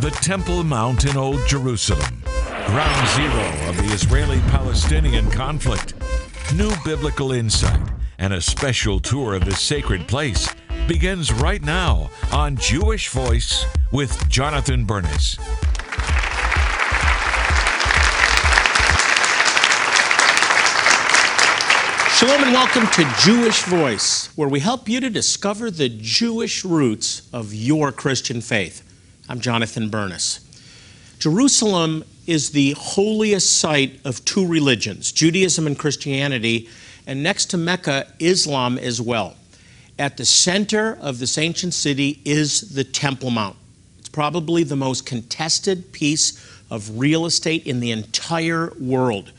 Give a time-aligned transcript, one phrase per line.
[0.00, 2.22] the Temple Mount in Old Jerusalem,
[2.66, 5.94] ground zero of the Israeli Palestinian conflict.
[6.54, 7.80] New biblical insight
[8.20, 10.54] and a special tour of this sacred place
[10.86, 15.34] begins right now on Jewish Voice with Jonathan Bernis.
[22.16, 27.28] Shalom and welcome to Jewish Voice, where we help you to discover the Jewish roots
[27.32, 28.87] of your Christian faith.
[29.30, 30.40] I'm Jonathan Bernis.
[31.18, 36.66] Jerusalem is the holiest site of two religions, Judaism and Christianity,
[37.06, 39.36] and next to Mecca, Islam as well.
[39.98, 43.56] At the center of this ancient city is the Temple Mount.
[43.98, 49.32] It's probably the most contested piece of real estate in the entire world.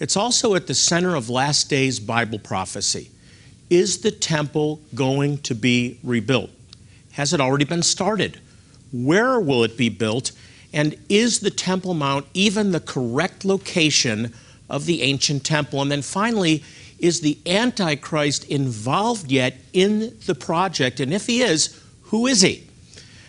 [0.00, 3.10] It's also at the center of last days Bible prophecy.
[3.70, 6.50] Is the temple going to be rebuilt?
[7.12, 8.40] Has it already been started?
[8.92, 10.32] Where will it be built?
[10.72, 14.32] And is the Temple Mount even the correct location
[14.68, 15.80] of the ancient temple?
[15.80, 16.62] And then finally,
[16.98, 21.00] is the Antichrist involved yet in the project?
[21.00, 22.64] And if he is, who is he?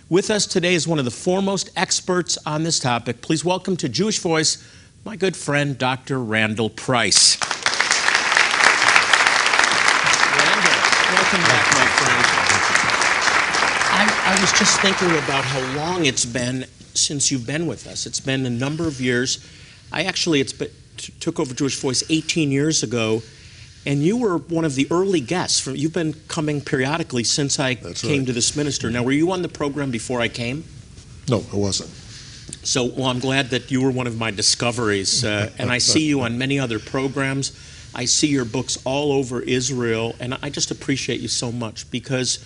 [0.10, 3.22] With us today is one of the foremost experts on this topic.
[3.22, 4.64] Please welcome to Jewish Voice
[5.06, 6.20] my good friend, Dr.
[6.20, 7.38] Randall Price.
[10.36, 10.72] Randall,
[11.14, 12.49] welcome back, my friend.
[14.00, 18.06] I, I was just thinking about how long it's been since you've been with us.
[18.06, 19.46] It's been a number of years.
[19.92, 20.70] I actually it's been,
[21.20, 23.22] took over Jewish Voice 18 years ago,
[23.86, 25.60] and you were one of the early guests.
[25.60, 28.28] From, you've been coming periodically since I That's came right.
[28.28, 28.90] to this minister.
[28.90, 30.64] Now, were you on the program before I came?
[31.28, 31.90] No, I wasn't.
[32.66, 36.06] So, well, I'm glad that you were one of my discoveries, uh, and I see
[36.06, 37.52] you on many other programs.
[37.94, 42.40] I see your books all over Israel, and I just appreciate you so much because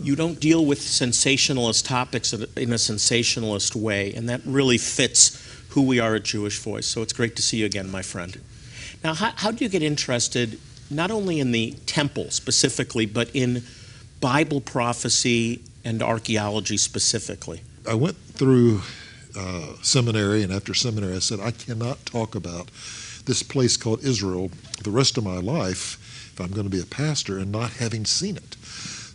[0.00, 5.82] you don't deal with sensationalist topics in a- sensationalist way, and that really fits who
[5.82, 6.86] we are at Jewish Voice.
[6.86, 8.40] So it's great to see you again, my friend.
[9.02, 10.58] Now, how, how do you get interested
[10.90, 13.62] not only in the temple specifically, but in
[14.20, 17.60] Bible prophecy and archaeology specifically?
[17.88, 18.82] I went through
[19.36, 22.70] uh, seminary, and after seminary, I said, I cannot talk about
[23.24, 24.50] this place called Israel
[24.82, 25.98] the rest of my life
[26.32, 28.56] if I'm going to be a pastor and not having seen it.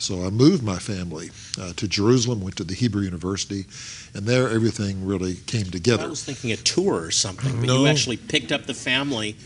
[0.04, 3.66] So I moved my family uh, to Jerusalem, went to the Hebrew University,
[4.14, 6.04] and there everything really came together.
[6.04, 7.82] I was thinking a tour or something, but No.
[7.84, 9.38] you actually picked up the family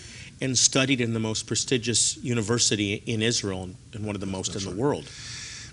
[0.41, 4.63] and studied in the most prestigious university in Israel and- one of the most That's
[4.65, 4.75] in right.
[4.75, 5.05] the world.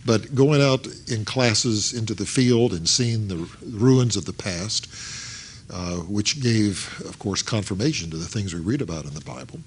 [0.05, 4.87] But going out in classes into the field and seeing the ruins of the past,
[5.71, 9.61] uh, which gave, of course, confirmation to the things we read about in the Bible,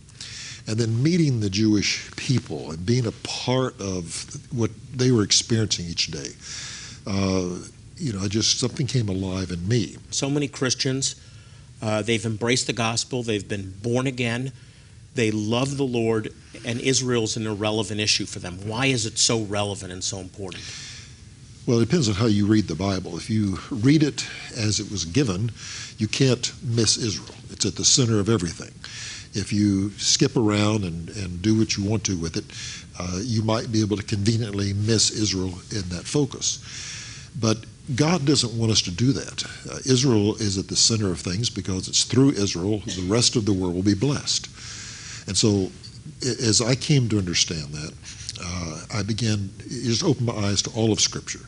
[0.67, 5.85] and then meeting the Jewish people and being a part of what they were experiencing
[5.85, 6.29] each day,
[7.07, 7.55] uh,
[7.95, 9.97] you know, I just something came alive in me.
[10.11, 11.15] So many Christians,
[11.81, 14.51] uh, they've embraced the gospel, they've been born again,
[15.15, 16.33] they love the Lord,
[16.65, 18.59] and Israel's an irrelevant issue for them.
[18.67, 20.63] Why is it so relevant and so important?
[21.65, 23.17] Well, it depends on how you read the Bible.
[23.17, 24.25] If you read it
[24.55, 25.51] as it was given,
[25.97, 27.35] you can't miss Israel.
[27.49, 28.71] It's at the center of everything.
[29.33, 32.45] If you skip around and, and do what you want to with it,
[32.99, 36.59] uh, you might be able to conveniently miss Israel in that focus.
[37.39, 37.65] But
[37.95, 39.43] God doesn't want us to do that.
[39.71, 43.45] Uh, Israel is at the center of things because it's through Israel the rest of
[43.45, 44.47] the world will be blessed.
[45.27, 45.71] And so,
[46.21, 47.93] as I came to understand that,
[48.43, 51.41] uh, I began, it just opened my eyes to all of Scripture.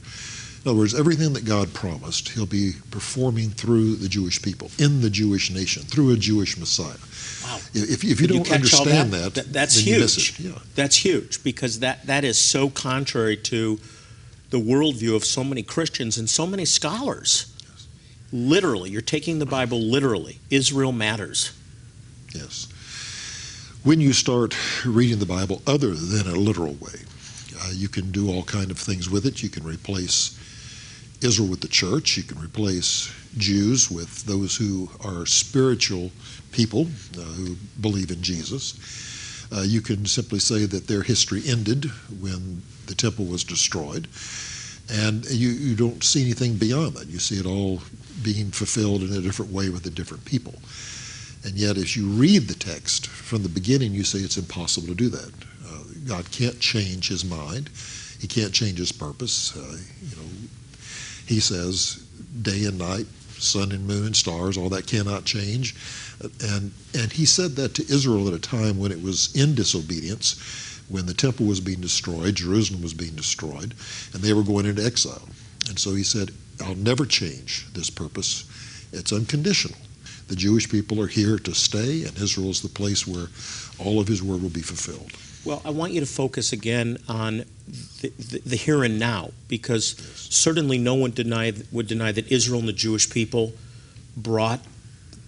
[0.64, 5.02] In other words, everything that God promised, He'll be performing through the Jewish people, in
[5.02, 6.97] the Jewish nation, through a Jewish Messiah.
[7.44, 7.58] Wow.
[7.74, 9.88] If, if you Did don't all understand that, Th- that's huge.
[9.88, 10.40] you miss it.
[10.40, 10.59] Yeah.
[10.75, 13.80] That's huge because that, that is so contrary to
[14.50, 17.56] the worldview of so many Christians and so many scholars.
[18.31, 20.40] Literally, you're taking the Bible literally.
[20.50, 21.53] Israel matters.
[22.36, 22.68] Yes.
[23.84, 24.56] When you start
[24.86, 27.06] reading the Bible other than a literal way,
[27.62, 29.41] uh, you can do all kind of things with it.
[29.41, 30.39] You can replace
[31.22, 32.18] Israel with the church.
[32.18, 36.11] You can replace Jews with those who are spiritual
[36.52, 39.47] people uh, who believe in Jesus.
[39.52, 41.85] Uh, you can simply say that their history ended
[42.20, 44.08] when the temple was destroyed,
[44.91, 47.08] and you, you don't see anything beyond that.
[47.08, 47.82] You see it all
[48.23, 50.53] being fulfilled in a different way with a different people.
[51.44, 54.96] And yet, as you read the text from the beginning, you say it's impossible to
[54.96, 55.32] do that.
[55.66, 57.70] Uh, God can't change His mind.
[58.20, 59.55] He can't change His purpose.
[59.55, 60.29] Uh, you know,
[61.29, 62.03] He says,
[62.41, 63.05] day and night,
[63.37, 65.76] sun and moon and stars, all that cannot change.
[66.41, 70.81] And and He said that to Israel at a time when it was in disobedience,
[70.90, 73.76] when the temple was being destroyed, Jerusalem was being destroyed,
[74.11, 75.29] and they were going into exile.
[75.67, 76.31] And so He said,
[76.61, 78.46] I'll never change this purpose.
[78.91, 79.78] It's unconditional.
[80.29, 83.28] The Jewish people are here to stay, and Israel is the place where
[83.78, 85.11] all of his word will be fulfilled.
[85.46, 87.46] Well, I want you to focus again on
[88.02, 91.14] the, the, the here and now, because certainly no one
[91.72, 93.53] would deny that Israel and the Jewish people
[94.18, 94.59] brought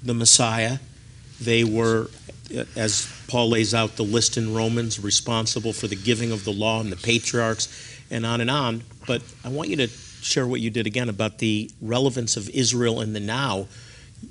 [0.04, 0.80] the Messiah.
[1.40, 2.10] They were,
[2.56, 6.52] uh, as Paul lays out the list in Romans, responsible for the giving of the
[6.52, 7.69] law and the patriarchs,
[8.10, 8.84] and on and on.
[9.07, 13.00] But I want you to share what you did again about the relevance of Israel
[13.00, 13.68] in the now.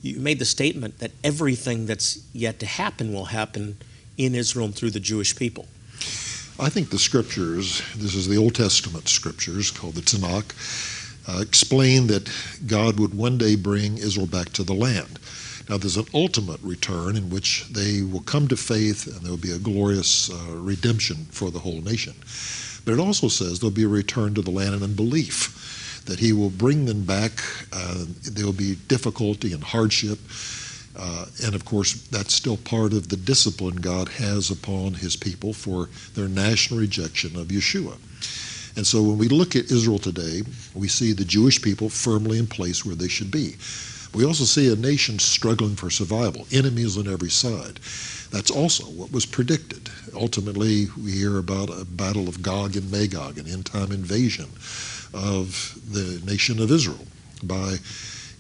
[0.03, 3.79] You made the statement that everything that's yet to happen will happen
[4.17, 5.67] in Israel and through the Jewish people.
[6.59, 10.53] I think the scriptures, this is the Old Testament scriptures called the Tanakh,
[11.27, 12.31] uh, explain that
[12.67, 15.19] God would one day bring Israel back to the land.
[15.71, 19.39] Now, there's an ultimate return in which they will come to faith and there will
[19.39, 22.15] be a glorious uh, redemption for the whole nation.
[22.85, 26.33] But it also says there'll be a return to the land in unbelief, that He
[26.33, 27.33] will bring them back.
[27.73, 30.19] Uh, there will be difficulty and hardship.
[31.01, 35.55] Uh, and of course, that's still part of the discipline God has upon his people
[35.55, 37.97] for their national rejection of Yeshua.
[38.77, 40.43] And so when we look at Israel today,
[40.75, 43.57] we see the Jewish people firmly in place where they should be.
[44.15, 47.81] We also see a nation struggling for survival, enemies on every side.
[48.31, 49.89] That's also what was predicted.
[50.15, 54.47] Ultimately, we hear about a battle of Gog and Magog, an end time invasion
[55.15, 57.07] of the nation of Israel
[57.43, 57.77] by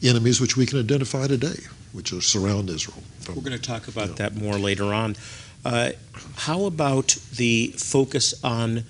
[0.02, 1.58] enemies which we can identify today,
[1.92, 3.02] which are surround Israel.
[3.20, 4.14] From, We're going to talk about Yeah.
[4.16, 5.16] that more later on.
[5.64, 5.90] Uh,
[6.36, 8.84] how about the focus on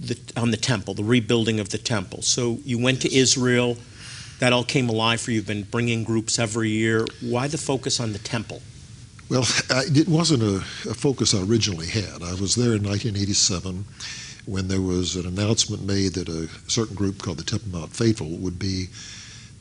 [0.00, 2.22] the on the temple, the rebuilding of the temple?
[2.22, 3.76] So you went to Israel,
[4.38, 5.36] that all came alive for you.
[5.36, 7.06] You've been bringing groups every year.
[7.20, 8.62] Why the focus on the temple?
[9.28, 10.56] Well, I, it wasn't a,
[10.88, 12.22] a focus I originally had.
[12.22, 13.84] I was there in 1987
[14.46, 18.28] when there was an announcement made that a certain group called the Temple Mount Faithful
[18.28, 18.88] would be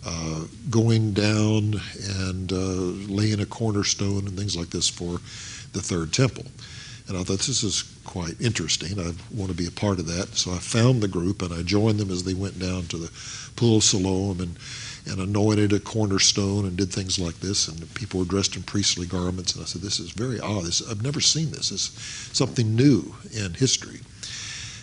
[0.06, 1.76] uh, going down
[2.20, 5.20] and uh, laying a cornerstone and things like this for
[5.74, 6.46] the third temple.
[7.08, 9.00] And I thought this is quite interesting.
[9.00, 10.36] I want to be a part of that.
[10.36, 13.12] So I found the group and I joined them as they went down to the
[13.56, 14.58] Pool of Siloam and,
[15.06, 17.68] and anointed a cornerstone and did things like this.
[17.68, 19.54] And people were dressed in priestly garments.
[19.54, 20.64] And I said, This is very odd.
[20.64, 21.72] This, I've never seen this.
[21.72, 21.92] It's
[22.38, 24.00] something new in history.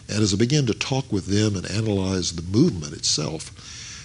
[0.08, 3.52] And as I began to talk with them and analyze the movement itself,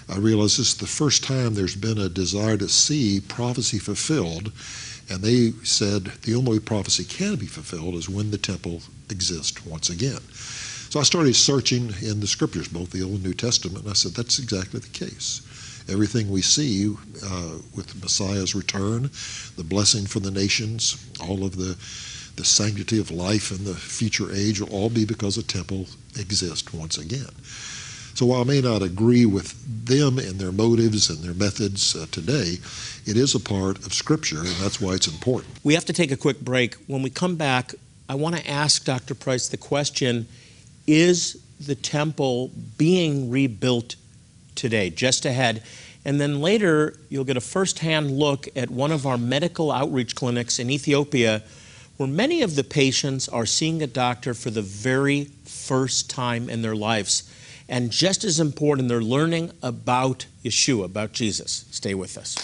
[0.08, 4.52] I realized this is the first time there's been a desire to see prophecy fulfilled.
[5.08, 9.64] And they said the only way prophecy can be fulfilled is when the temple exists
[9.64, 10.20] once again.
[10.90, 13.94] So I started searching in the scriptures, both the Old and New Testament, and I
[13.94, 15.42] said that's exactly the case.
[15.88, 16.92] Everything we see
[17.24, 19.10] uh, with Messiah's return,
[19.56, 21.76] the blessing for the nations, all of the
[22.36, 25.86] the sanctity of life in the future age will all be because a temple
[26.18, 27.30] exists once again.
[28.16, 29.54] So while I may not agree with
[29.84, 32.56] them and their motives and their methods uh, today,
[33.04, 35.52] it is a part of Scripture, and that's why it's important.
[35.62, 36.76] We have to take a quick break.
[36.86, 37.74] When we come back,
[38.08, 39.14] I want to ask Dr.
[39.14, 40.26] Price the question
[40.86, 43.96] Is the temple being rebuilt
[44.54, 44.88] today?
[44.88, 45.62] Just ahead.
[46.06, 50.58] And then later, you'll get a firsthand look at one of our medical outreach clinics
[50.58, 51.42] in Ethiopia
[51.98, 56.62] where many of the patients are seeing a doctor for the very first time in
[56.62, 57.30] their lives.
[57.68, 61.66] And just as important, they're learning about Yeshua, about Jesus.
[61.70, 62.36] Stay with us.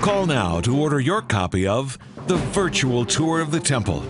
[0.00, 4.02] Call now to order your copy of The Virtual Tour of the Temple.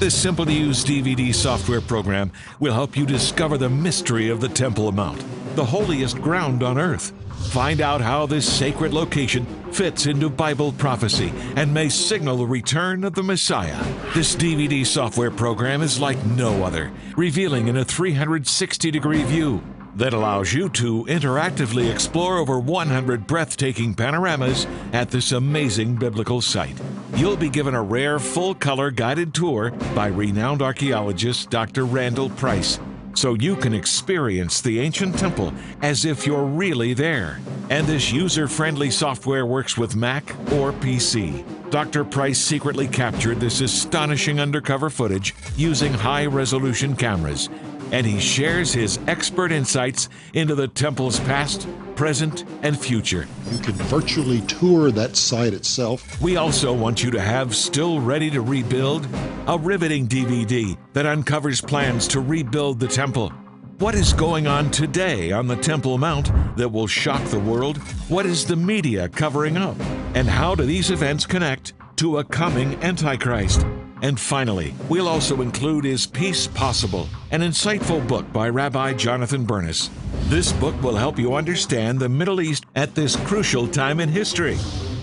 [0.00, 4.48] This simple to use DVD software program will help you discover the mystery of the
[4.48, 7.12] Temple Mount, the holiest ground on earth.
[7.52, 9.46] Find out how this sacred location
[9.76, 13.76] fits into Bible prophecy and may signal the return of the Messiah.
[14.14, 19.62] This DVD software program is like no other, revealing in a 360 degree view
[19.94, 26.80] that allows you to interactively explore over 100 breathtaking panoramas at this amazing biblical site.
[27.14, 31.84] You'll be given a rare full color guided tour by renowned archaeologist Dr.
[31.84, 32.80] Randall Price.
[33.16, 37.40] So you can experience the ancient temple as if you're really there.
[37.70, 41.44] And this user friendly software works with Mac or PC.
[41.70, 42.04] Dr.
[42.04, 47.48] Price secretly captured this astonishing undercover footage using high resolution cameras
[47.92, 53.26] and he shares his expert insights into the temple's past, present, and future.
[53.50, 56.20] You can virtually tour that site itself.
[56.20, 59.08] We also want you to have Still Ready to Rebuild,
[59.48, 63.32] a riveting DVD that uncovers plans to rebuild the temple.
[63.78, 67.76] What is going on today on the Temple Mount that will shock the world?
[68.08, 69.78] What is the media covering up?
[70.14, 73.66] And how do these events connect to a coming Antichrist?
[74.06, 79.90] And finally, we'll also include Is Peace Possible, an insightful book by Rabbi Jonathan Bernis.
[80.28, 84.58] This book will help you understand the Middle East at this crucial time in history.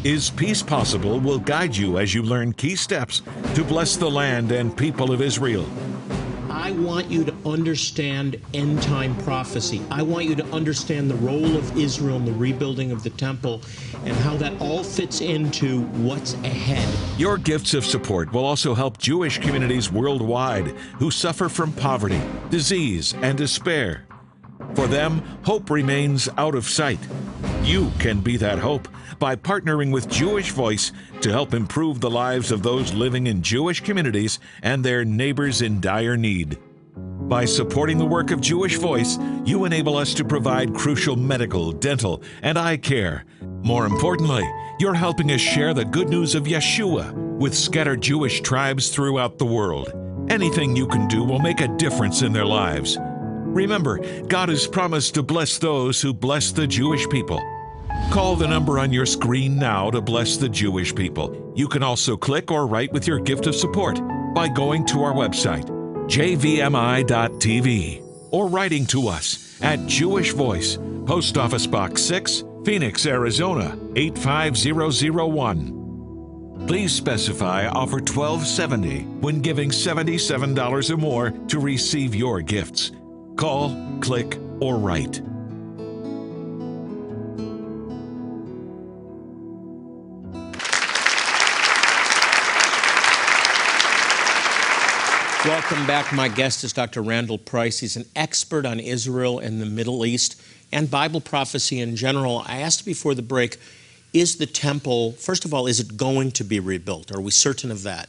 [0.05, 3.21] Is Peace Possible will guide you as you learn key steps
[3.55, 5.65] to bless the land and people of Israel.
[6.63, 9.81] I want you to understand end time prophecy.
[9.91, 13.61] I want you to understand the role of Israel in the rebuilding of the temple
[14.05, 16.87] and how that all fits into what's ahead.
[17.19, 20.67] Your gifts of support will also help Jewish communities worldwide
[20.99, 24.05] who suffer from poverty, disease, and despair.
[24.73, 26.99] For them, hope remains out of sight.
[27.63, 28.87] You can be that hope
[29.19, 30.91] by partnering with Jewish Voice
[31.21, 35.79] to help improve the lives of those living in Jewish communities and their neighbors in
[35.79, 36.57] dire need.
[36.95, 42.21] By supporting the work of Jewish Voice, you enable us to provide crucial medical, dental,
[42.41, 43.25] and eye care.
[43.41, 44.47] More importantly,
[44.79, 49.45] you're helping us share the good news of Yeshua with scattered Jewish tribes throughout the
[49.45, 49.93] world.
[50.29, 52.97] Anything you can do will make a difference in their lives.
[52.99, 57.41] Remember, God has promised to bless those who bless the Jewish people.
[58.13, 61.51] Call the number on your screen now to bless the Jewish people.
[61.55, 63.99] You can also click or write with your gift of support
[64.35, 65.65] by going to our website,
[66.05, 70.77] jvmi.tv, or writing to us at Jewish Voice,
[71.07, 76.65] Post Office Box 6, Phoenix, Arizona 85001.
[76.67, 82.91] Please specify offer 1270 when giving $77 or more to receive your gifts.
[83.37, 85.19] Call, click, or write.
[95.45, 96.13] Welcome back.
[96.13, 97.01] My guest is Dr.
[97.01, 97.79] Randall Price.
[97.79, 102.45] He's an expert on Israel and the Middle East and Bible prophecy in general.
[102.47, 103.57] I asked before the break
[104.13, 107.13] is the temple, first of all, is it going to be rebuilt?
[107.13, 108.07] Are we certain of that?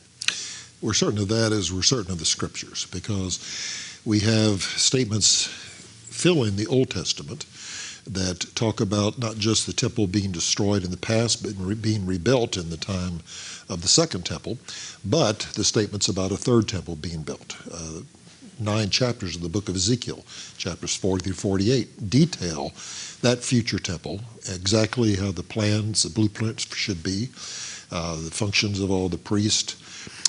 [0.80, 3.40] We're certain of that as we're certain of the scriptures because
[4.04, 7.46] we have statements filling the Old Testament
[8.06, 12.56] that talk about not just the temple being destroyed in the past, but being rebuilt
[12.56, 13.20] in the time
[13.68, 14.58] of the second temple,
[15.04, 17.56] but the statements about a third temple being built.
[17.70, 18.00] Uh,
[18.58, 20.24] nine chapters of the book of Ezekiel,
[20.56, 22.72] chapters 40 through 48, detail
[23.22, 24.20] that future temple,
[24.52, 27.30] exactly how the plans, the blueprints should be,
[27.90, 29.76] uh, the functions of all the priests.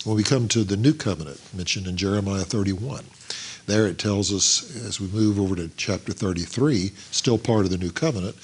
[0.05, 3.03] When we come to the new covenant mentioned in Jeremiah 31,
[3.65, 7.77] there it tells us as we move over to chapter 33, still part of the
[7.77, 8.35] new covenant,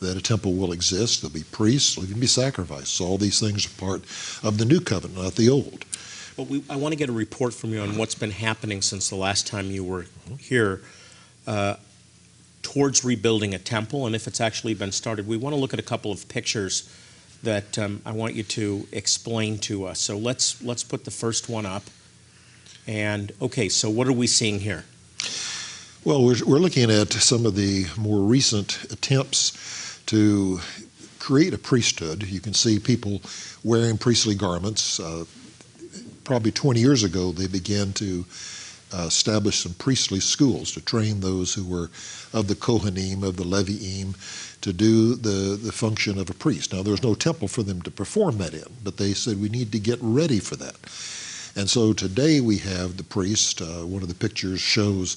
[0.00, 1.22] that a temple will exist.
[1.22, 3.00] There'll be priests, there'll even be sacrifices.
[3.00, 4.02] All these things are part
[4.42, 5.84] of the new covenant, not the old.
[6.36, 9.08] Well, we, I want to get a report from you on what's been happening since
[9.08, 10.06] the last time you were
[10.38, 10.82] here
[11.48, 11.74] uh,
[12.62, 15.26] towards rebuilding a temple and if it's actually been started.
[15.26, 16.94] We want to look at a couple of pictures
[17.42, 19.98] that um, I want you to explain to us.
[20.00, 21.84] So let's let's put the first one up.
[22.88, 24.84] And okay, so what are we seeing here?
[26.04, 30.60] Well, we're, we're looking at some of the more recent attempts to
[31.18, 32.22] create a priesthood.
[32.22, 33.20] You can see people
[33.62, 34.98] wearing priestly garments.
[34.98, 35.26] Uh,
[36.24, 38.24] probably 20 years ago, they began to
[38.94, 41.90] uh, establish some priestly schools to train those who were
[42.32, 44.14] of the Kohanim, of the Leviim,
[44.62, 46.72] to do the, the function of a priest.
[46.72, 49.72] Now, there's no temple for them to perform that in, but they said we need
[49.72, 50.76] to get ready for that.
[51.56, 53.60] And so today we have the priest.
[53.60, 55.16] Uh, one of the pictures shows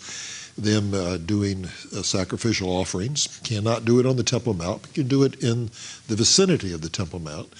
[0.57, 3.39] them uh, doing uh, sacrificial offerings.
[3.43, 5.69] Cannot do it on the Temple Mount, but can do it in
[6.07, 7.53] the vicinity of the Temple Mount.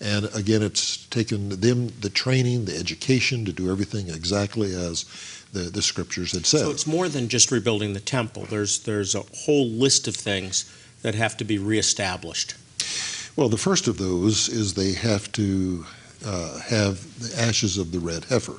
[0.00, 5.04] And again, it's taken them the training, the education to do everything exactly as
[5.52, 6.60] the, the scriptures had said.
[6.60, 8.46] So it's more than just rebuilding the temple.
[8.46, 10.64] There's there's a whole list of things
[11.02, 12.54] that have to be reestablished.
[13.36, 15.86] Well, the first of those is they have to
[16.24, 18.56] uh, have the ashes of the red heifer.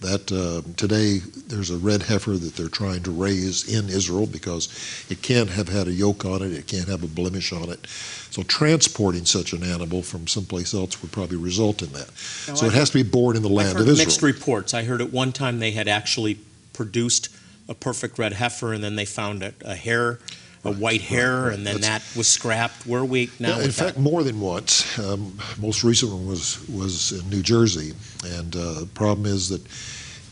[0.00, 4.68] That uh, today there's a red heifer that they're trying to raise in Israel because
[5.08, 7.86] it can't have had a yoke on it, it can't have a blemish on it.
[8.30, 12.08] So transporting such an animal from someplace else would probably result in that.
[12.46, 14.06] Now, so I've it has to be born in the land I've heard of Israel.
[14.06, 14.74] Mixed reports.
[14.74, 16.40] I heard at one time they had actually
[16.74, 17.30] produced
[17.66, 20.18] a perfect red heifer, and then they found a, a hair
[20.66, 22.86] a white hair, and then That's, that was scrapped.
[22.86, 23.58] Where we now?
[23.58, 24.00] Yeah, in fact, that?
[24.02, 24.98] more than once.
[24.98, 27.94] Um, most recent one was was in New Jersey,
[28.24, 29.66] and uh, the problem is that.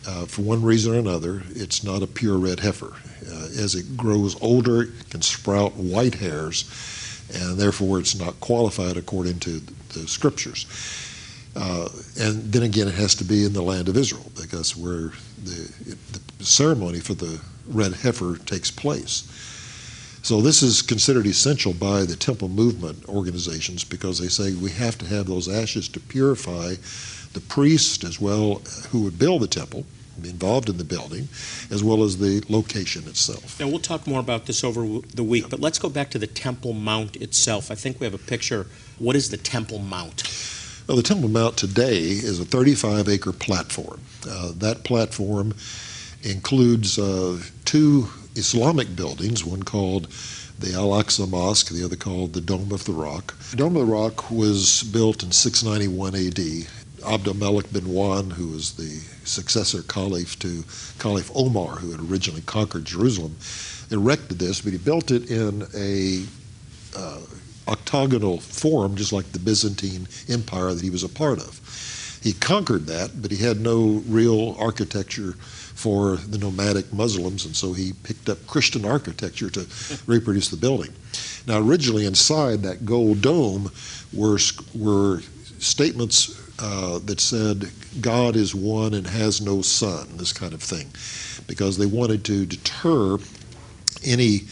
[0.06, 2.92] Uh, for one reason or another, it's not a pure red heifer.
[3.26, 6.68] Uh, as it grows older, it can sprout white hairs,
[7.32, 9.62] and therefore it's not qualified according to
[9.94, 10.66] the scriptures.
[11.56, 11.88] Uh,
[12.20, 15.12] and then again, it has to be in the land of Israel because where
[15.42, 19.24] the, the ceremony for the red heifer takes place.
[20.24, 24.96] So this is considered essential by the temple movement organizations because they say we have
[24.96, 26.76] to have those ashes to purify
[27.34, 29.84] the priest as well who would build the temple,
[30.18, 31.28] be involved in the building,
[31.70, 33.60] as well as the location itself.
[33.60, 36.26] Now, we'll talk more about this over the week, but let's go back to the
[36.26, 37.70] Temple Mount itself.
[37.70, 38.66] I think we have a picture.
[38.98, 40.22] What is the Temple Mount?
[40.88, 44.00] Well, the Temple Mount today is a 35 acre platform.
[44.26, 45.52] Uh, that platform
[46.22, 50.08] includes uh, two Islamic buildings, one called
[50.58, 53.36] the Al Aqsa Mosque, the other called the Dome of the Rock.
[53.50, 56.68] The Dome of the Rock was built in 691 AD.
[57.06, 60.64] Abd al-Malik bin Marwan, who was the successor caliph to
[60.98, 63.36] Caliph Omar, who had originally conquered Jerusalem,
[63.90, 66.24] erected this, but he built it in a
[66.96, 67.20] uh,
[67.68, 71.60] octagonal form, just like the Byzantine Empire that he was a part of.
[72.22, 75.34] He conquered that, but he had no real architecture
[75.84, 79.66] for the nomadic Muslims, and so he picked up Christian architecture to
[80.06, 80.90] reproduce the building.
[81.46, 83.70] Now, originally inside that gold dome
[84.10, 84.38] were
[84.74, 85.20] were
[85.58, 90.88] statements uh, that said God is one and has no son, this kind of thing,
[91.46, 93.18] because they wanted to deter
[94.02, 94.44] any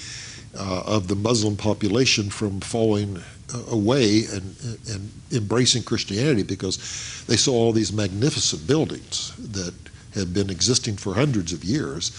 [0.54, 3.16] uh, of the Muslim population from falling
[3.54, 4.54] uh, away and,
[4.92, 9.72] and embracing Christianity because they saw all these magnificent buildings that
[10.14, 12.10] had been existing for hundreds of years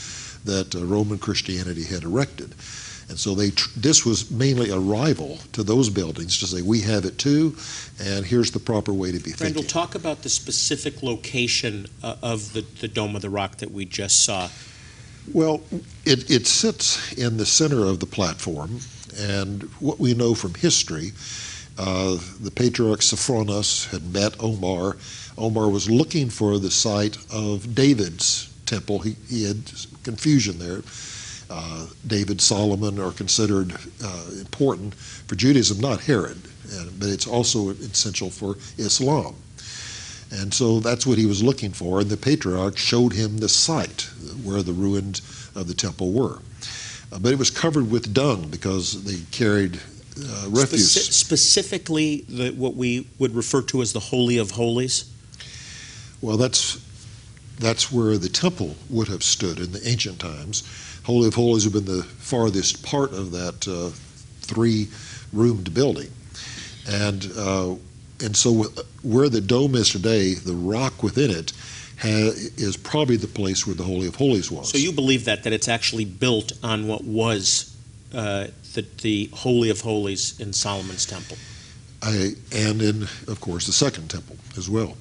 [0.45, 2.53] that uh, Roman Christianity had erected.
[3.09, 6.81] And so they tr- this was mainly a rival to those buildings to say we
[6.81, 7.55] have it too,
[8.01, 9.65] and here's the proper way to be Randall, thinking.
[9.65, 13.85] talk about the specific location uh, of the, the Dome of the Rock that we
[13.85, 14.49] just saw.
[15.31, 15.61] Well,
[16.05, 18.79] it, it sits in the center of the platform,
[19.17, 21.11] and what we know from history,
[21.77, 24.97] uh, the patriarch Sophronius had met Omar.
[25.37, 28.99] Omar was looking for the site of David's temple.
[28.99, 29.57] He, he had
[30.03, 30.81] confusion there.
[31.49, 33.73] Uh, David, Solomon are considered
[34.03, 36.37] uh, important for Judaism, not Herod,
[36.71, 39.35] and, but it's also essential for Islam.
[40.31, 44.09] And so that's what he was looking for, and the patriarch showed him the site
[44.43, 45.21] where the ruins
[45.55, 46.39] of the temple were.
[47.11, 50.95] Uh, but it was covered with dung because they carried uh, refuse.
[50.95, 55.12] Speci- specifically, the, what we would refer to as the Holy of Holies.
[56.23, 56.81] Well, that's
[57.59, 60.63] that's where the temple would have stood in the ancient times.
[61.03, 63.89] Holy of Holies would have been the farthest part of that uh,
[64.39, 66.09] three-roomed building,
[66.89, 67.75] and uh,
[68.23, 68.63] and so
[69.03, 71.51] where the dome is today, the rock within it
[72.05, 74.69] is probably the place where the Holy of Holies was.
[74.69, 77.75] So you believe that that it's actually built on what was
[78.13, 81.35] uh, the the Holy of Holies in Solomon's temple.
[82.01, 84.95] I, and in, of course, the Second Temple as well.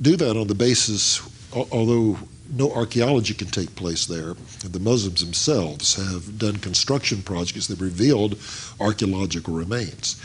[0.00, 1.20] Do that on the basis,
[1.52, 2.18] although
[2.50, 4.34] no archaeology can take place there,
[4.64, 8.38] the Muslims themselves have done construction projects that revealed
[8.80, 10.16] archaeological remains.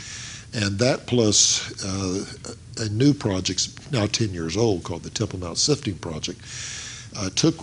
[0.54, 2.24] And that plus uh,
[2.78, 6.40] a new project, now 10 years old, called the Temple Mount Sifting Project,
[7.16, 7.56] uh, took,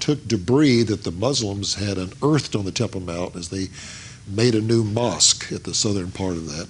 [0.00, 3.68] took debris that the Muslims had unearthed on the Temple Mount as they
[4.30, 6.68] made a new mosque at the southern part of that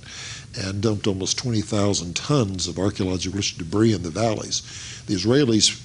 [0.59, 4.63] and dumped almost 20,000 tons of archaeological debris in the valleys.
[5.07, 5.83] The Israelis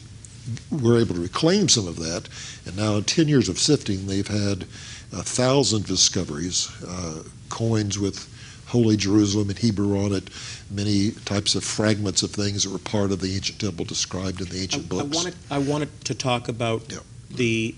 [0.72, 2.28] were able to reclaim some of that,
[2.66, 4.64] and now in 10 years of sifting, they've had
[5.12, 8.30] a thousand discoveries, uh, coins with
[8.68, 10.30] Holy Jerusalem in Hebrew on it,
[10.72, 14.48] many types of fragments of things that were part of the ancient temple described in
[14.50, 15.16] the ancient I books.
[15.16, 16.98] wanted I wanted to talk about Yeah.
[17.30, 17.76] the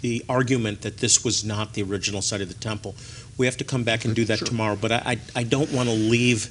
[0.00, 2.94] the argument that this was not the original site of the temple.
[3.38, 4.48] We have to come back and do that Sure.
[4.48, 6.50] tomorrow, but I, I, I don't want to leave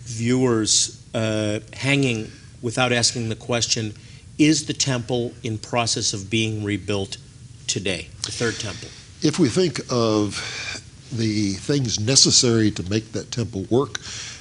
[0.00, 3.94] viewers uh, hanging without asking the question,
[4.38, 7.18] is the temple in process of being rebuilt
[7.66, 8.88] today, the third temple?
[9.22, 10.34] If we think of
[11.12, 14.00] the things necessary to make that temple work,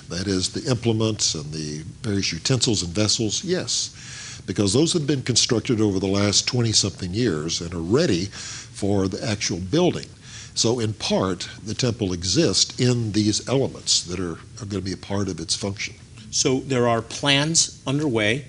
[0.10, 5.22] that is, the implements and the various utensils and vessels, yes, because those have been
[5.22, 10.08] constructed over the last 20 something years and are ready for the actual building.
[10.58, 14.94] So, in part, the temple exists in these elements that are, are going to be
[14.94, 15.94] a part of its function.
[16.32, 18.46] So there are plans underway.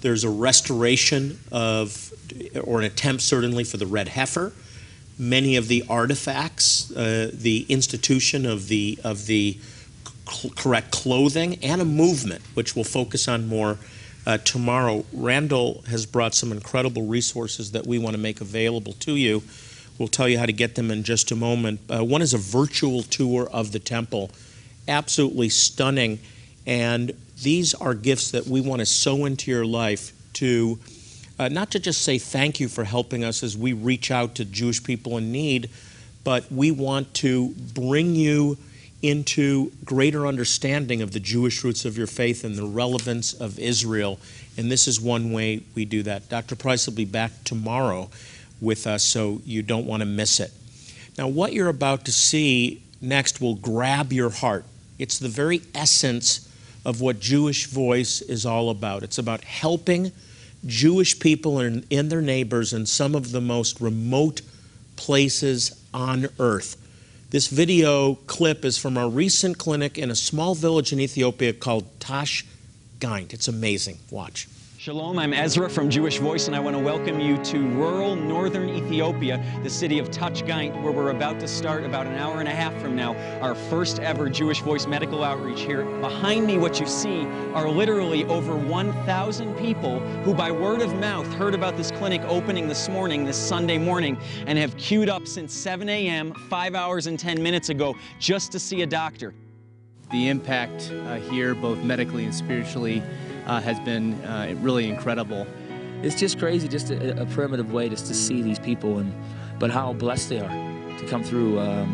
[0.00, 2.12] There's a restoration of,
[2.64, 4.54] or an attempt certainly for the red heifer.
[5.18, 9.58] Many of the artifacts, uh, the institution of the of the
[10.28, 13.76] c- correct clothing, and a movement, which we'll focus on more
[14.26, 15.04] uh, tomorrow.
[15.12, 19.42] Randall has brought some incredible resources that we want to make available to you.
[20.00, 21.78] We'll tell you how to get them in just a moment.
[21.90, 24.30] Uh, one is a virtual tour of the temple,
[24.88, 26.20] absolutely stunning.
[26.66, 30.78] And these are gifts that we want to sow into your life to
[31.38, 34.46] uh, not to just say thank you for helping us as we reach out to
[34.46, 35.68] Jewish people in need,
[36.24, 38.56] but we want to bring you
[39.02, 44.18] into greater understanding of the Jewish roots of your faith and the relevance of Israel.
[44.56, 46.30] And this is one way we do that.
[46.30, 46.56] Dr.
[46.56, 48.08] Price will be back tomorrow
[48.60, 50.52] with us, so you don't want to miss it.
[51.18, 54.64] Now, what you're about to see next will grab your heart.
[54.98, 56.48] It's the very essence
[56.84, 59.02] of what Jewish Voice is all about.
[59.02, 60.12] It's about helping
[60.66, 64.42] Jewish people and, and their neighbors in some of the most remote
[64.96, 66.76] places on earth.
[67.30, 71.86] This video clip is from our recent clinic in a small village in Ethiopia called
[72.00, 72.44] Tach
[72.98, 73.32] Gayint.
[73.32, 73.98] It's amazing.
[74.10, 74.48] Watch.
[74.80, 78.70] Shalom, I'm Ezra from Jewish Voice, and I want to welcome you to rural northern
[78.70, 82.48] Ethiopia, the city of Tach Gayint, where we're about to start about an hour and
[82.48, 85.84] a half from now our first ever Jewish Voice medical outreach here.
[86.00, 91.30] Behind me, what you see are literally over 1,000 people who, by word of mouth,
[91.34, 94.16] heard about this clinic opening this morning, this Sunday morning,
[94.46, 98.58] and have queued up since 7 a.m., 5 hours and 10 minutes ago, just to
[98.58, 99.34] see a doctor.
[100.10, 103.02] The impact uh, here, both medically and spiritually,
[103.50, 105.44] uh, has been uh, really incredible.
[106.02, 109.12] It's just crazy, just a, a, primitive way just to see these people, and
[109.58, 111.92] but how blessed they are to come through um,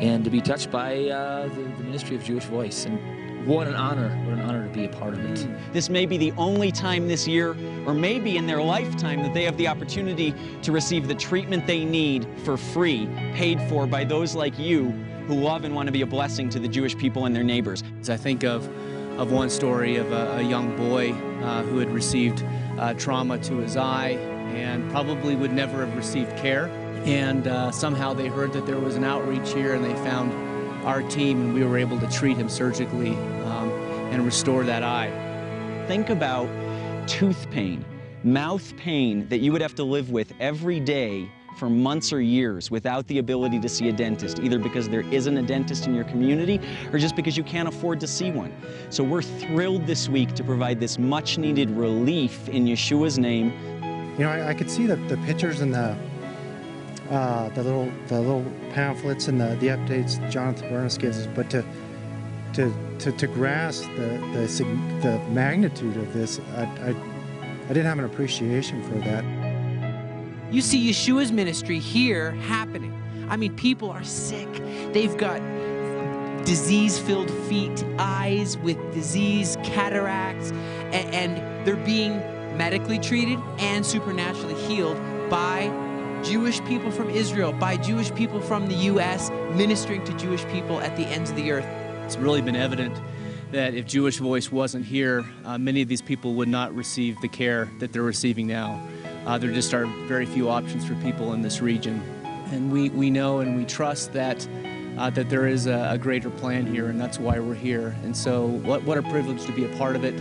[0.00, 2.84] and to be touched by uh, the, the, ministry of Jewish Voice.
[2.84, 4.08] And what an honor!
[4.24, 5.48] What an honor to be a part of it.
[5.72, 7.50] This may be the only time this year,
[7.86, 11.84] or maybe in their lifetime, that they have the opportunity to receive the treatment they
[11.84, 14.90] need for free, paid for by those like you
[15.28, 17.84] who love and want to be a blessing to the Jewish people and their neighbors.
[18.00, 18.68] As I think of
[19.18, 22.44] of one story of a, a young boy uh, who had received
[22.78, 24.10] uh, trauma to his eye
[24.54, 26.68] and probably would never have received care.
[27.04, 30.32] And uh, somehow they heard that there was an outreach here and they found
[30.86, 33.70] our team and we were able to treat him surgically um,
[34.12, 35.10] and restore that eye.
[35.88, 36.48] Think about
[37.08, 37.84] tooth pain,
[38.22, 42.70] mouth pain that you would have to live with every day for months or years
[42.70, 46.04] without the ability to see a dentist, either because there isn't a dentist in your
[46.04, 46.60] community
[46.92, 48.52] or just because you can't afford to see one.
[48.90, 53.52] So we're thrilled this week to provide this much needed relief in Yeshua's name.
[54.18, 55.96] You know, I, I could see the, the pictures and the
[57.10, 61.48] uh, the little the little pamphlets and the, the updates Jonathan Bernis gives us, but
[61.50, 61.64] to
[62.52, 64.64] to to, to grasp the, the
[65.02, 66.94] the magnitude of this, I, I
[67.64, 69.37] I didn't have an appreciation for that.
[70.50, 72.94] You see Yeshua's ministry here happening.
[73.28, 74.50] I mean, people are sick.
[74.94, 75.40] They've got
[76.46, 80.50] disease filled feet, eyes with disease, cataracts,
[80.92, 82.16] and, they're being
[82.56, 84.96] medically treated and supernaturally healed
[85.28, 85.66] by
[86.24, 90.96] Jewish people from Israel, by Jewish people from the U.S., ministering to Jewish people at
[90.96, 91.66] the ends of the earth.
[92.06, 92.98] It's really been evident
[93.52, 97.28] that if Jewish Voice wasn't here, uh, many of these people would not receive the
[97.28, 98.82] care that they're receiving now.
[99.28, 102.00] Uh, there just are very few options for people in this region.
[102.50, 104.48] And we, we know and we trust that,
[104.96, 107.94] uh, that there is a, a, greater plan here, and that's why we're here.
[108.04, 110.18] And so, what, what a privilege to be a part of it.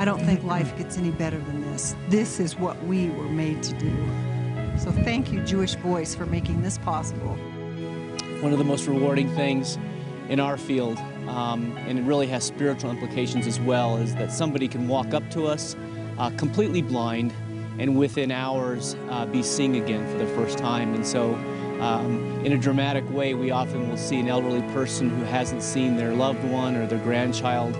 [0.00, 1.94] I don't think life gets any better than this.
[2.08, 3.94] This is what we were made to do.
[4.78, 7.36] So, thank you, Jewish Voice, for making this possible.
[8.40, 9.76] One of the most rewarding things
[10.30, 10.96] in our field,
[11.28, 15.30] um, and it really has spiritual implications as well, is that somebody can walk up
[15.32, 15.76] to us
[16.18, 17.34] uh, completely blind
[17.80, 20.94] and within hours uh, be seeing again for the first time.
[20.94, 21.34] And so,
[21.80, 25.96] um, in a dramatic way, we often will see an elderly person who hasn't seen
[25.96, 27.74] their loved one or their grandchild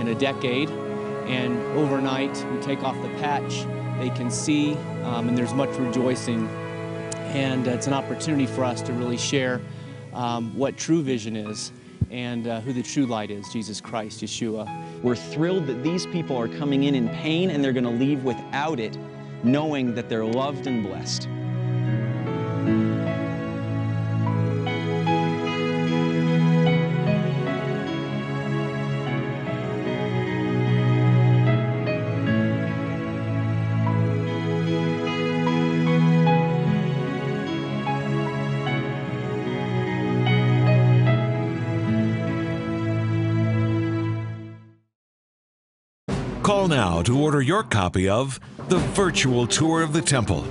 [0.00, 0.70] in a decade.
[1.28, 3.66] And overnight, we take off the patch,
[3.98, 4.72] they can see,
[5.04, 6.48] um, and there's much rejoicing.
[7.34, 9.60] And uh, it's an opportunity for us to really share
[10.14, 11.72] um, what true vision is
[12.10, 14.66] and uh, who the true light is, Jesus Christ, Yeshua.
[15.02, 18.24] We're thrilled that these people are coming in in pain and they're going to leave
[18.24, 18.96] without it
[19.42, 21.28] knowing that they're loved and blessed.
[46.42, 50.44] Call now to order your copy of The Virtual Tour of the Temple.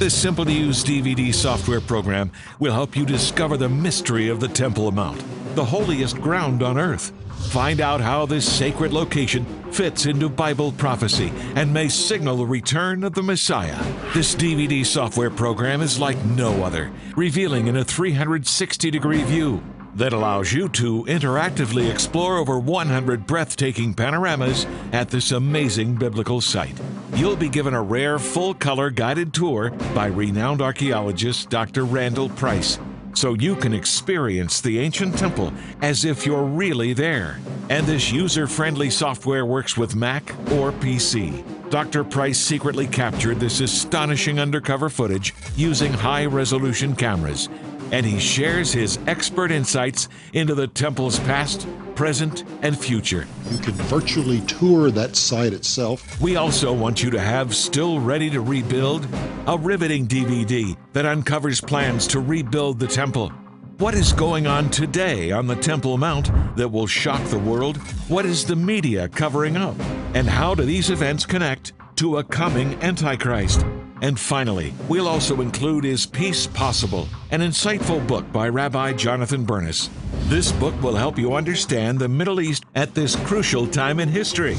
[0.00, 4.48] This simple to use DVD software program will help you discover the mystery of the
[4.48, 5.22] Temple Mount,
[5.54, 7.12] the holiest ground on earth.
[7.50, 13.04] Find out how this sacred location fits into Bible prophecy and may signal the return
[13.04, 13.80] of the Messiah.
[14.14, 19.62] This DVD software program is like no other, revealing in a 360 degree view
[19.96, 26.78] that allows you to interactively explore over 100 breathtaking panoramas at this amazing biblical site.
[27.14, 31.84] You'll be given a rare full color guided tour by renowned archaeologist Dr.
[31.84, 32.78] Randall Price.
[33.16, 37.40] so you can experience the ancient temple as if you're really there.
[37.70, 41.42] And this user friendly software works with Mac or PC.
[41.70, 42.04] Dr.
[42.04, 47.48] Price secretly captured this astonishing undercover footage using high resolution cameras,
[47.92, 53.26] and he shares his expert insights into the temple's past, present, and future.
[53.50, 56.20] You can virtually tour that site itself.
[56.20, 59.06] We also want you to have Still Ready to Rebuild,
[59.46, 63.32] a riveting DVD that uncovers plans to rebuild the temple.
[63.78, 67.76] What is going on today on the Temple Mount that will shock the world?
[68.08, 69.78] What is the media covering up?
[70.14, 73.64] And how do these events connect to a coming Antichrist?
[74.02, 79.88] And finally, we'll also include Is Peace Possible, an insightful book by Rabbi Jonathan Bernis.
[80.24, 84.56] This book will help you understand the Middle East at this crucial time in history.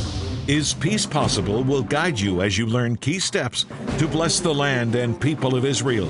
[0.47, 3.65] Is Peace Possible will guide you as you learn key steps
[3.99, 6.09] to bless the land and people of Israel.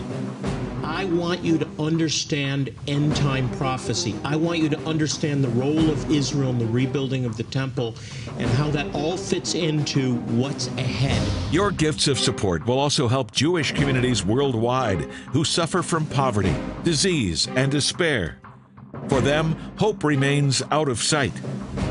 [0.97, 4.15] I want you to understand end time prophecy.
[4.23, 7.93] I want you to understand the role of Israel in the rebuilding of the temple
[8.39, 11.21] and how that all fits into what's ahead.
[11.53, 15.01] Your gifts of support will also help Jewish communities worldwide
[15.33, 18.39] who suffer from poverty, disease, and despair.
[19.07, 21.33] For them, hope remains out of sight.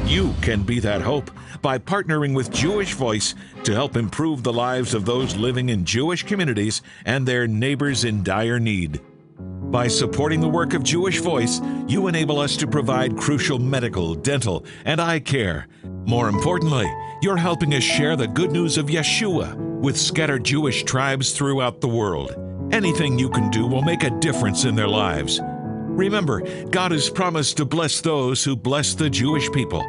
[0.06, 4.94] You can be that hope by partnering with Jewish Voice to help improve the lives
[4.94, 9.00] of those living in Jewish communities and their neighbors in dire need.
[9.40, 14.64] By supporting the work of Jewish Voice, you enable us to provide crucial medical, dental,
[14.84, 15.66] and eye care.
[16.06, 16.88] More importantly,
[17.20, 21.88] you're helping us share the good news of Yeshua with scattered Jewish tribes throughout the
[21.88, 22.36] world.
[22.72, 25.40] Anything you can do will make a difference in their lives.
[25.42, 29.84] Remember, God has promised to bless those who bless the Jewish people.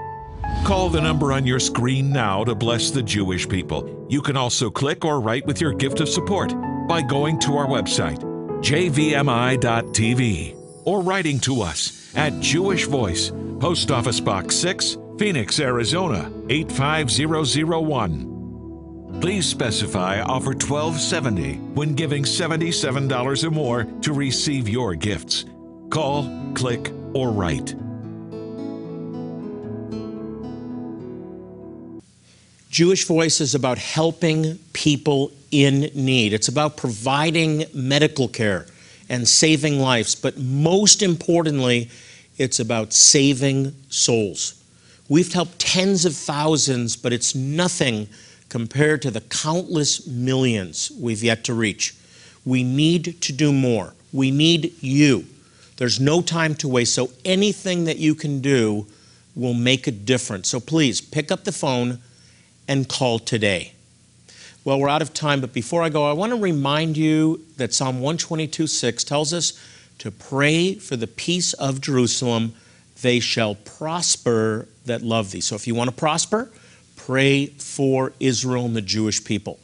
[0.65, 4.05] Call the number on your screen now to bless the Jewish people.
[4.09, 6.53] You can also click or write with your gift of support
[6.87, 8.19] by going to our website,
[8.61, 10.55] jvmi.tv,
[10.85, 19.19] or writing to us at Jewish Voice, Post Office Box 6, Phoenix, Arizona 85001.
[19.21, 25.45] Please specify offer 1270 when giving $77 or more to receive your gifts.
[25.89, 27.75] Call, click, or write.
[32.77, 36.31] Jewish Voice is about helping people in need.
[36.31, 38.67] It's about providing medical care
[39.09, 41.89] and saving lives, but most importantly,
[42.37, 44.63] it's about saving souls.
[45.09, 48.09] We've helped tens of thousands, but it's nothing
[48.47, 51.95] compared to the countless millions we've yet to reach.
[52.45, 53.95] We need to do more.
[54.13, 55.25] We need you.
[55.77, 58.85] There's no time to waste, so anything that you can do
[59.33, 60.47] will make a difference.
[60.47, 62.01] So please pick up the phone
[62.67, 63.73] and call today.
[64.63, 67.73] Well, we're out of time, but before I go, I want to remind you that
[67.73, 69.53] Psalm 122 6 tells us
[69.99, 72.53] to pray for the peace of Jerusalem.
[73.01, 75.41] They shall prosper that love thee.
[75.41, 76.51] So if you want to prosper,
[76.95, 79.59] pray for Israel and the Jewish people.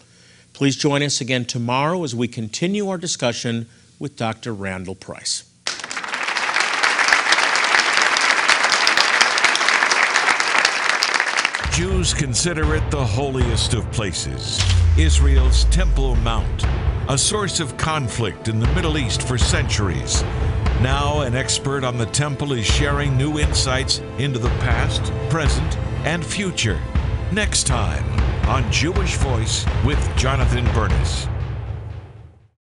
[0.53, 3.67] Please join us again tomorrow as we continue our discussion
[3.99, 4.53] with Dr.
[4.53, 5.43] Randall Price.
[11.73, 14.61] Jews consider it the holiest of places,
[14.95, 16.63] Israel's Temple Mount,
[17.09, 20.21] a source of conflict in the Middle East for centuries.
[20.83, 26.23] Now, an expert on the temple is sharing new insights into the past, present, and
[26.23, 26.79] future.
[27.31, 28.07] Next time
[28.47, 31.27] on Jewish Voice with Jonathan Bernis.